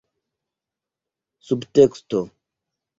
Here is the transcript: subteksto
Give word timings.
subteksto 1.47 2.21